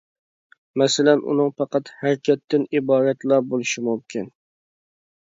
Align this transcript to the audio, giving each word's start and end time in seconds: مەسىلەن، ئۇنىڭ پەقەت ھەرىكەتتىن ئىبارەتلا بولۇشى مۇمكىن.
مەسىلەن، 0.81 1.19
ئۇنىڭ 1.33 1.51
پەقەت 1.61 1.91
ھەرىكەتتىن 1.99 2.65
ئىبارەتلا 2.79 3.39
بولۇشى 3.53 3.85
مۇمكىن. 3.89 4.27